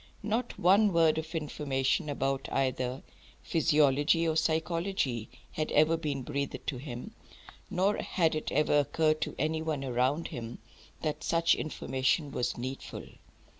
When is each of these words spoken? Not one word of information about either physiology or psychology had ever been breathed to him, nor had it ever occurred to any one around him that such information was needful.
Not 0.23 0.57
one 0.57 0.91
word 0.93 1.19
of 1.19 1.35
information 1.35 2.09
about 2.09 2.49
either 2.51 3.03
physiology 3.43 4.27
or 4.27 4.35
psychology 4.35 5.29
had 5.51 5.71
ever 5.73 5.95
been 5.95 6.23
breathed 6.23 6.65
to 6.65 6.77
him, 6.77 7.13
nor 7.69 7.97
had 7.97 8.33
it 8.33 8.51
ever 8.51 8.79
occurred 8.79 9.21
to 9.21 9.35
any 9.37 9.61
one 9.61 9.83
around 9.83 10.29
him 10.29 10.57
that 11.03 11.23
such 11.23 11.53
information 11.53 12.31
was 12.31 12.57
needful. 12.57 13.05